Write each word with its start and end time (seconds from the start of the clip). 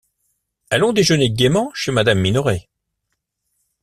Allons 0.71 0.93
déjeuner 0.93 1.29
gaiement 1.29 1.71
chez 1.75 1.91
madame 1.91 2.17
Minoret. 2.19 2.67